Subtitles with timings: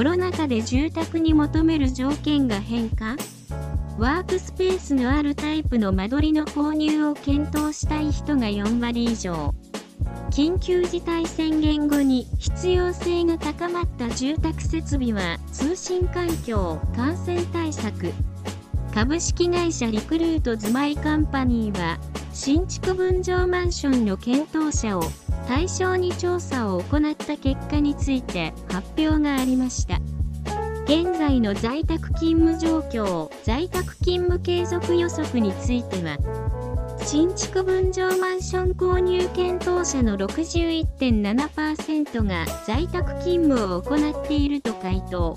[0.00, 3.16] コロナ禍で住宅に求める条件が変化？
[3.98, 9.54] ワークスペースのあるタイプの間取りの購入を検討したい人が4割以上。
[10.30, 18.10] 緊急事態宣言後に必要性が高まった住宅設備は通信環境、感染対策。
[18.94, 21.98] 株式会社リクルート住まいカンパニーは
[22.32, 25.02] 新築分譲マンションの検討者を
[25.50, 29.96] 対象に調査を行った結果について発表がありました。
[30.84, 36.16] 現在の在宅勤務状況、在宅勤務継続予測については、
[37.04, 45.36] 新築分譲マンション購入検討者の61.7%が在宅勤務を行っていると回答。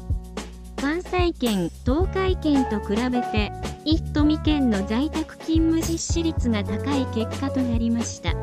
[0.76, 3.52] 関西圏、東海圏と比べて、
[3.88, 8.36] 1都2県の在宅勤務実施率が高い結果となりました。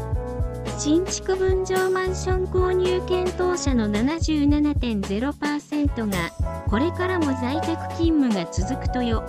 [0.83, 6.30] 新築分譲マンション購入検討者の77.0%が
[6.71, 9.23] これからも在宅勤務が続くとよ。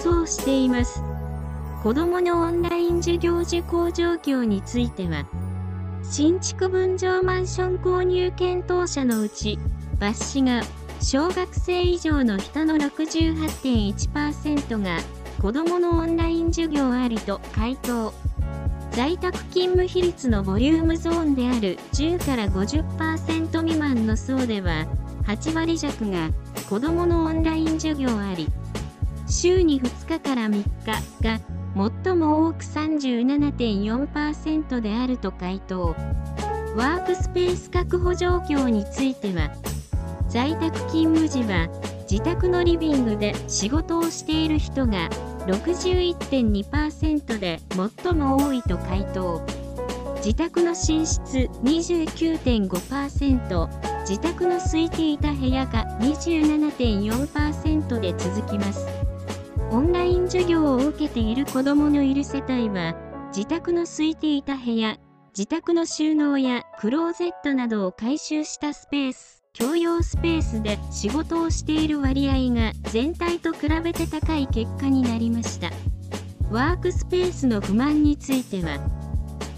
[0.00, 1.02] そうしています。
[1.82, 5.26] 子供のオンライン授業受講状況については、
[6.04, 9.58] 新築分譲マンション購入検討者のうち、
[9.98, 10.62] 抜歯が
[11.00, 14.98] 小学生以上の人の68.1%が
[15.42, 18.29] 子供のオンライン授業ありと回答。
[18.92, 24.86] 在宅勤務比率のボリュームゾーンである10から50%未満の層では、
[25.26, 26.30] 8割弱が
[26.68, 28.48] 子どものオンライン授業あり、
[29.28, 30.64] 週に2日から3日
[31.22, 31.38] が
[32.04, 35.94] 最も多く37.4%であると回答。
[36.76, 39.52] ワークスペース確保状況については、
[40.28, 41.68] 在宅勤務時は
[42.10, 45.08] 自宅のリビングで仕事をしている人が
[45.46, 47.60] 61.2%で
[48.02, 49.40] 最も多いと回答。
[50.16, 58.86] 自宅の寝室29.5%、自宅の空いていた部屋が27.4%で続きます。
[59.70, 62.94] オンライン授業を受けている子供のいる世帯は、
[63.34, 64.98] 自宅の空いていた部屋、
[65.36, 75.70] 自宅の収納やクローゼットなどを改修したスペース、共用スペースで仕事をしている割合が全体と比べて高い結果になりました。
[76.50, 78.78] ワークスペースの不満については、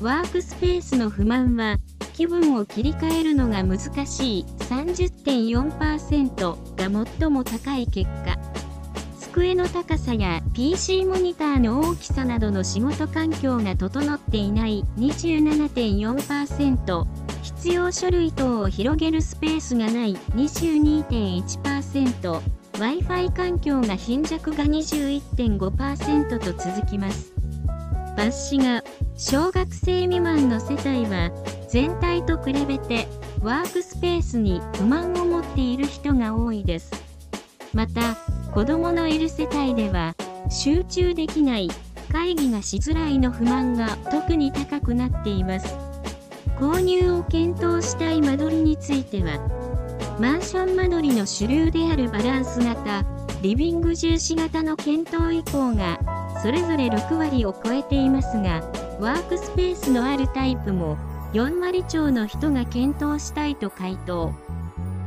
[0.00, 1.76] ワークスペースの不満は、
[2.14, 8.38] 気分を切り替えるのが難しい30.4%が最も高い結果
[9.32, 17.21] 机の高さや PC モニターの大きさなどの仕事環境が整っていない27.4%
[17.62, 22.40] 必要書類等を広げるスペースがない22.1%
[22.72, 27.32] Wi-Fi 環境が貧弱が21.5%と続きます。
[28.16, 28.82] 抜歯が
[29.16, 31.30] 小学生未満の世帯は
[31.68, 33.06] 全体と比べて
[33.40, 36.90] ワークスペースに不満を持っている人が多いです。
[37.72, 38.16] また、
[38.52, 40.16] 子供のいる世帯では
[40.50, 41.68] 集中できない
[42.10, 45.81] 会議がしづらいの不満が特に高くなっています。
[46.62, 49.40] 購入を検討したい間取りについては、
[50.20, 53.04] マンション間取りの主流であるバランス型、
[53.42, 55.98] リビング重視型の検討以降が
[56.40, 58.60] それぞれ6割を超えていますが、
[59.00, 60.96] ワークスペースのあるタイプも
[61.32, 64.32] 4割超の人が検討したいと回答。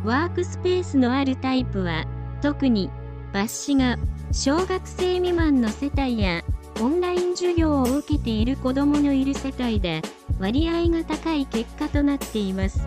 [0.03, 2.03] ワークスペースのあるタイプは、
[2.41, 2.89] 特に
[3.31, 3.97] 抜歯が
[4.33, 6.43] 小学生未満の世帯や
[6.81, 10.01] オンライン授業を受けている子どものいる世帯で
[10.39, 12.85] 割合が高い結果となっています。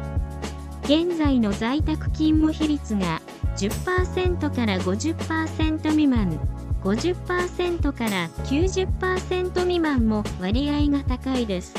[0.85, 3.21] 現在の在宅勤務比率が
[3.57, 6.39] 10%から50%未満、
[6.83, 11.75] 50%から90%未満も割合が高いです。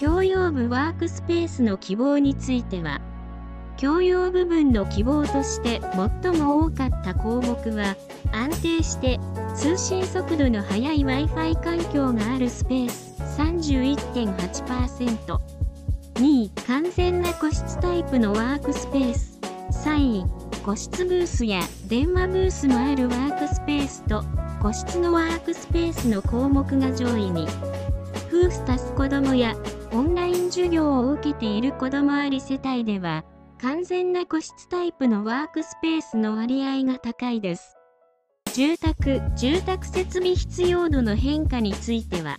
[0.00, 3.00] 共用部ワークスペースの希望については、
[3.76, 5.80] 共用部分の希望として
[6.22, 7.96] 最も多かった項目は、
[8.32, 9.18] 安定して
[9.54, 15.38] 通信速度の速い Wi-Fi 環境があるスペース31.8%。
[16.14, 19.38] 2位、完全な個室タイプのワークスペース。
[19.84, 20.24] 3位、
[20.64, 24.24] 個室ブースや電話ブースもあるワークスペースと、
[24.62, 27.46] 個室のワークスペースの項目が上位に。
[28.28, 29.54] 夫婦足す子供や
[29.92, 33.24] オンライン授業を受けている子供あり世帯では、
[33.60, 37.76] 完全な個室タイプのワークスペースの割合が高いです。
[38.54, 42.36] 住宅、住宅設備必要度の変化については、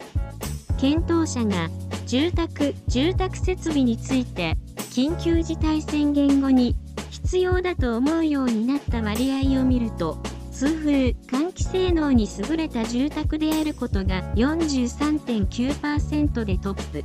[0.78, 1.70] 検討者が
[2.06, 4.56] 住宅、住宅設備について、
[4.92, 6.76] 緊急事態宣言後に
[7.10, 10.18] 必要だと思うようになった割合を見ると、
[10.52, 17.04] 通風、換気性能に優れた住宅であることが43.9%でトップ。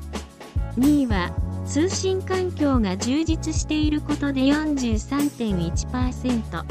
[0.79, 1.35] 2位は
[1.67, 6.65] 通信環境が充実していることで43.1%。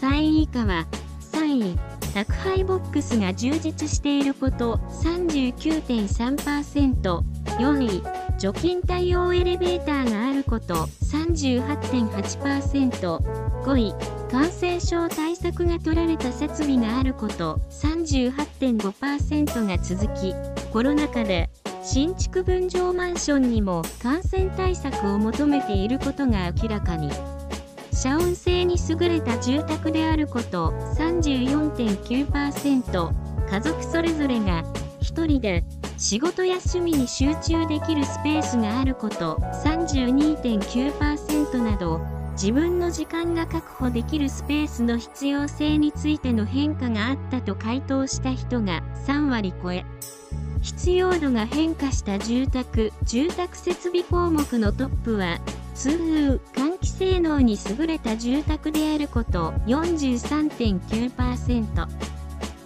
[0.00, 0.86] 3位以下は、
[1.32, 1.78] 3位、
[2.16, 7.20] 宅配ボックスが充実していること39.3%、
[7.58, 8.02] 4位、
[8.38, 13.94] 除菌対応エレベーターがあること38.8%、5位、
[14.30, 20.34] 感染症対策が取られた設備があること38.5%が続き、
[20.72, 21.50] コロナ禍で
[21.82, 27.10] 新築分譲マンションにも感染対策を求めていることが明らかに。
[27.96, 34.64] 遮音性に優れた住宅であること34.9%家族それぞれが
[35.00, 35.64] 1人で
[35.96, 42.02] 仕事や趣味に集中できるスペースがあること32.9%など
[42.32, 49.86] 自分の時間が確保できるスペースの必要性についての変化があったと回答した人が3割超え。
[50.60, 55.38] 必要度が変化した住宅住宅設備項目のトップは
[55.76, 61.86] 通風換気性能に優れた住宅であること43.9%。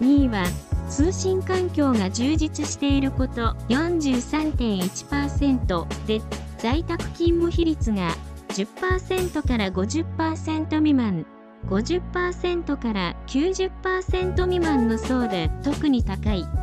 [0.01, 0.45] 2位は
[0.89, 6.23] 通信環境が充実していること43.1%で
[6.59, 8.15] 在宅勤務比率が
[8.51, 11.27] 10%から50%未満。
[11.67, 16.60] 50%から90%未満の層で特に高い。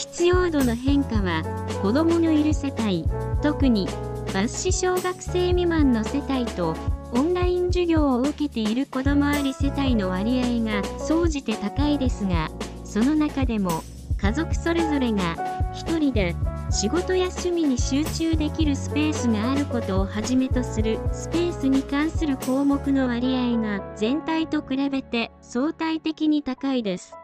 [0.00, 1.42] 必要度の変化は
[1.82, 3.04] 子どものいる世帯
[3.42, 3.86] 特に
[4.28, 6.74] 抜子小学生未満の世帯と
[7.12, 12.48] オンライン授業を受けている子どもあり世帯の割合が総じて高いですが
[12.82, 13.82] その中でも
[14.16, 15.36] 家族それぞれが
[15.74, 16.34] 1人で
[16.70, 27.19] 仕事や趣味に集中できるスペースがあることをはじめとするスペースに関する項目の割合が全体と比べて相対的に高いです。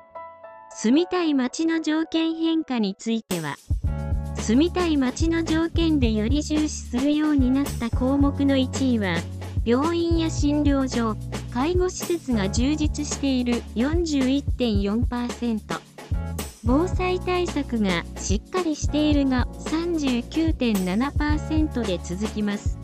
[0.79, 3.57] 住みたい街の条件変化については
[4.47, 9.17] 住みたい街の条件でより重視するようになった項目の1位は、
[9.65, 11.17] 病院や診療所、
[11.53, 15.81] 介護施設が充実している41.4%。
[16.63, 22.79] 防災対策がしっかりしているが39.7%で続きます。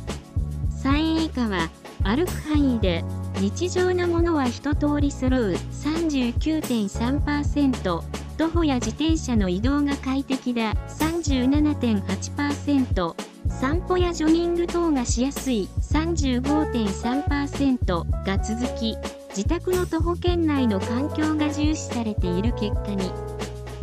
[0.82, 1.70] 3位以下は
[2.02, 3.04] 歩く範囲で
[3.42, 8.02] 日常のものは一通り揃う39.3%
[8.38, 10.74] 徒歩や自転車の移動が快適だ。
[10.86, 13.14] 37.8%
[13.48, 15.68] 散歩やジョギング等がしやすい。
[15.80, 18.96] 35.3%が続き
[19.30, 23.10] 自宅の徒歩圏内の環境が重視されている結果に。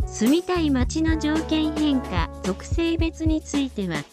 [0.07, 4.05] 住みたい街の条件変化属性別については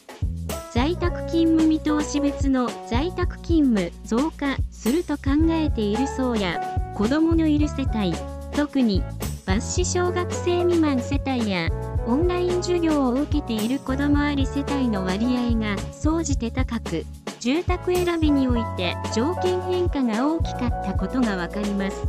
[0.77, 6.61] 在宅勤務見通し別の在宅勤務増加すると考えている層や
[6.95, 8.15] 子どものいる世帯
[8.55, 9.03] 特に
[9.45, 11.69] 抜子小学生未満世帯や
[12.07, 17.05] オンライン授業を受けている子どもあり世帯の割合が総じて高く
[17.41, 22.07] 住宅選びにおいて条件変化が大きかったことがわかります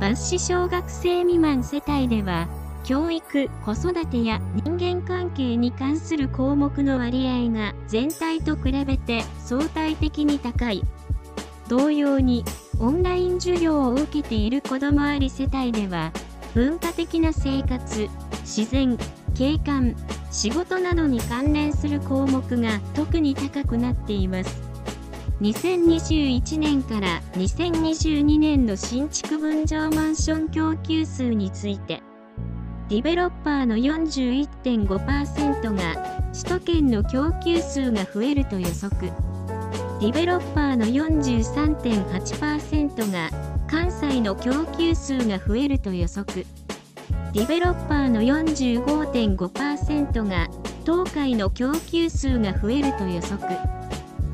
[0.00, 2.48] 抜子小学生未満世帯では
[2.84, 10.82] 教育、子育てや人間関係に関する項目の割合が全体と比べて相対的に高い。
[11.72, 12.44] 同様に、
[12.80, 16.12] オンライン授業を受けている子どもあり世帯では、
[16.52, 18.10] 文化的な生活、
[18.42, 18.98] 自然、
[19.34, 19.96] 景観、
[20.30, 24.60] 仕事などに関連する項目が特に高くなっています。
[25.40, 32.02] 2021年から2022年の新築分譲マンション供給数について、
[32.90, 39.31] ディベロッパーの41.5%が首都圏の供給数が増えると予測。
[40.02, 43.30] ディベロッパーの43.8%が
[43.68, 46.44] 関西の供給数が増えると予測。
[47.32, 50.48] ディベロッパーの45.5%が
[50.84, 53.56] 東海の供給数が増えると予測。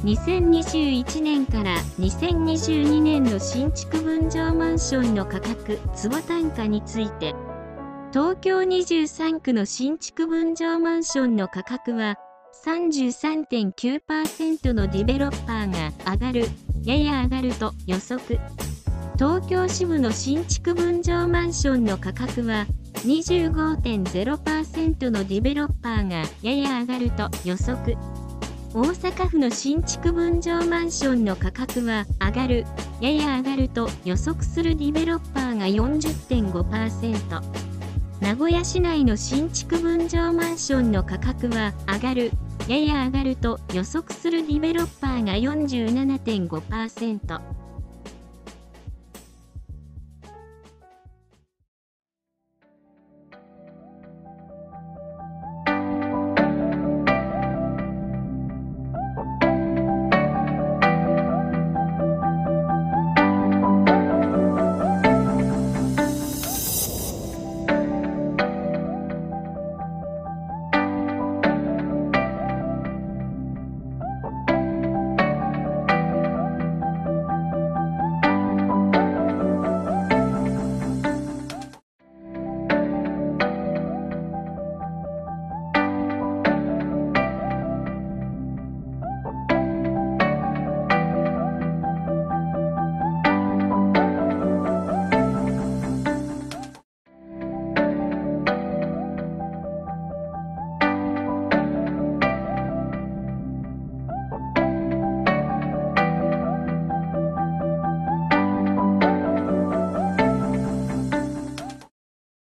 [0.04, 7.34] 2021年から2022年の新築分譲マンションの価格、坪単価について、
[8.10, 12.16] 東京23区の新築分譲マンションの価格は、
[12.64, 16.46] 33.9%のディベロッパーが上がる、
[16.82, 18.40] やや上がると予測。
[19.16, 22.66] 東京支部の新築分譲マンションの価格は
[23.04, 27.96] 25.0%のディベロッパーがやや上がると予測。
[28.74, 32.64] 大阪府の新築分譲マンションの価格は上がる。
[33.00, 37.42] やや上がると予測するディベロッパーが40.5%
[38.20, 42.32] 名古屋市内の新築分譲マンションの価格は上がる。
[42.68, 47.57] やや上がると予測するディベロッパーが47.5%。